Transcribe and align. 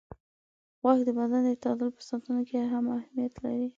غوږ 0.81 0.99
د 1.07 1.09
بدن 1.19 1.43
د 1.47 1.51
تعادل 1.63 1.89
په 1.97 2.01
ساتنه 2.09 2.41
کې 2.47 2.55
هم 2.73 2.85
اهمیت 2.97 3.33
لري. 3.43 3.67